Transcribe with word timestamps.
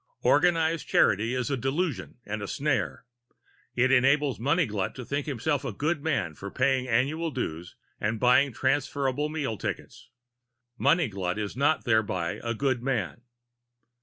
Organized 0.23 0.87
charity 0.87 1.35
is 1.35 1.51
a 1.51 1.55
delusion 1.57 2.17
and 2.25 2.41
a 2.41 2.47
snare. 2.47 3.05
It 3.75 3.91
enables 3.91 4.39
Munniglut 4.39 4.95
to 4.95 5.05
think 5.05 5.27
himself 5.27 5.63
a 5.63 5.71
good 5.71 6.01
man 6.03 6.33
for 6.33 6.49
paying 6.49 6.87
annual 6.87 7.29
dues 7.29 7.75
and 7.99 8.19
buying 8.19 8.51
transferable 8.51 9.29
meal 9.29 9.59
tickets. 9.59 10.09
Munniglut 10.79 11.37
is 11.37 11.55
not 11.55 11.83
thereby, 11.83 12.39
a 12.43 12.55
good 12.55 12.81
man. 12.81 13.21